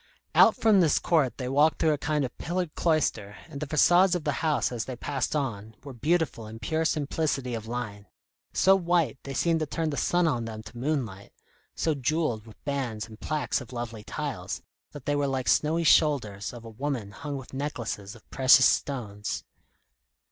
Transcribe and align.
Out 0.33 0.55
from 0.55 0.79
this 0.81 0.97
court 0.97 1.37
they 1.37 1.47
walked 1.47 1.77
through 1.77 1.93
a 1.93 1.97
kind 1.99 2.25
of 2.25 2.35
pillared 2.39 2.73
cloister, 2.73 3.35
and 3.47 3.59
the 3.61 3.67
façades 3.67 4.15
of 4.15 4.23
the 4.23 4.31
house 4.41 4.71
as 4.71 4.85
they 4.85 4.95
passed 4.95 5.35
on, 5.35 5.75
were 5.83 5.93
beautiful 5.93 6.47
in 6.47 6.57
pure 6.57 6.85
simplicity 6.85 7.53
of 7.53 7.67
line; 7.67 8.07
so 8.51 8.75
white, 8.75 9.19
they 9.21 9.35
seemed 9.35 9.59
to 9.59 9.67
turn 9.67 9.91
the 9.91 9.97
sun 9.97 10.27
on 10.27 10.45
them 10.45 10.63
to 10.63 10.75
moonlight; 10.75 11.33
so 11.75 11.93
jewelled 11.93 12.47
with 12.47 12.65
bands 12.65 13.07
and 13.07 13.19
plaques 13.19 13.61
of 13.61 13.71
lovely 13.71 14.03
tiles, 14.03 14.63
that 14.91 15.05
they 15.05 15.15
were 15.15 15.27
like 15.27 15.47
snowy 15.47 15.83
shoulders 15.83 16.51
of 16.51 16.65
a 16.65 16.69
woman 16.71 17.11
hung 17.11 17.37
with 17.37 17.53
necklaces 17.53 18.15
of 18.15 18.27
precious 18.31 18.65
stones. 18.65 19.43